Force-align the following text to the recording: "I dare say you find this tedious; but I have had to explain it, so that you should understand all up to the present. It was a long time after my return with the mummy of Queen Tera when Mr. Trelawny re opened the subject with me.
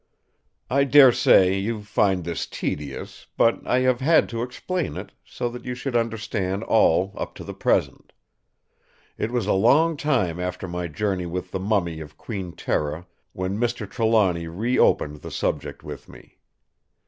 "I 0.67 0.83
dare 0.83 1.11
say 1.11 1.55
you 1.59 1.83
find 1.83 2.23
this 2.23 2.47
tedious; 2.47 3.27
but 3.37 3.59
I 3.67 3.81
have 3.81 4.01
had 4.01 4.29
to 4.29 4.41
explain 4.41 4.97
it, 4.97 5.11
so 5.23 5.47
that 5.49 5.63
you 5.63 5.75
should 5.75 5.95
understand 5.95 6.63
all 6.63 7.13
up 7.15 7.35
to 7.35 7.43
the 7.43 7.53
present. 7.53 8.11
It 9.19 9.29
was 9.29 9.45
a 9.45 9.53
long 9.53 9.95
time 9.97 10.39
after 10.39 10.67
my 10.67 10.85
return 10.85 11.29
with 11.29 11.51
the 11.51 11.59
mummy 11.59 11.99
of 11.99 12.17
Queen 12.17 12.53
Tera 12.53 13.05
when 13.33 13.59
Mr. 13.59 13.87
Trelawny 13.87 14.47
re 14.47 14.79
opened 14.79 15.17
the 15.17 15.29
subject 15.29 15.83
with 15.83 16.09
me. 16.09 16.39